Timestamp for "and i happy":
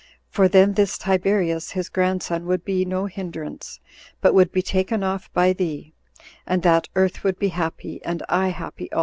8.03-8.91